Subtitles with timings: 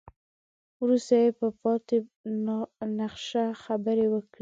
[0.83, 1.97] وروسته يې په پاتې
[2.99, 4.39] نخشه خبرې وکړې.